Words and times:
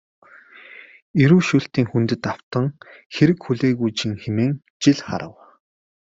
Эрүү 1.23 1.41
шүүлтийн 1.47 1.87
хүндэд 1.91 2.23
автан 2.33 2.65
хэрэг 3.13 3.39
хүлээгүүжин 3.43 4.13
хэмээн 4.23 4.53
жил 4.81 4.99
харав. 5.07 5.33